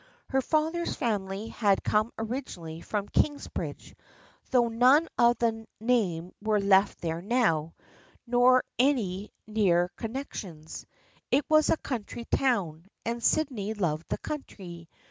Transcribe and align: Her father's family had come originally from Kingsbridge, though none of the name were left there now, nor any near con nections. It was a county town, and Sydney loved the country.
Her 0.29 0.41
father's 0.41 0.95
family 0.95 1.49
had 1.49 1.83
come 1.83 2.11
originally 2.17 2.81
from 2.81 3.07
Kingsbridge, 3.09 3.93
though 4.49 4.67
none 4.67 5.07
of 5.19 5.37
the 5.37 5.67
name 5.79 6.31
were 6.41 6.59
left 6.59 7.01
there 7.01 7.21
now, 7.21 7.75
nor 8.25 8.63
any 8.79 9.31
near 9.45 9.89
con 9.97 10.13
nections. 10.15 10.85
It 11.29 11.45
was 11.47 11.69
a 11.69 11.77
county 11.77 12.25
town, 12.25 12.87
and 13.05 13.21
Sydney 13.21 13.75
loved 13.75 14.07
the 14.09 14.17
country. 14.17 14.89